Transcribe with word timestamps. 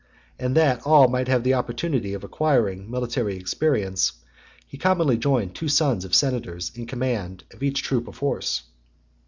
And 0.39 0.57
that 0.57 0.81
all 0.81 1.07
might 1.09 1.27
have 1.27 1.45
an 1.45 1.53
opportunity 1.53 2.15
of 2.15 2.23
acquiring 2.23 2.89
military 2.89 3.35
experience, 3.37 4.13
he 4.65 4.75
commonly 4.75 5.15
joined 5.15 5.53
two 5.53 5.69
sons 5.69 6.05
of 6.05 6.15
senators 6.15 6.71
in 6.73 6.87
command 6.87 7.43
of 7.53 7.61
each 7.61 7.83
troop 7.83 8.07
of 8.07 8.17
horse. 8.17 8.63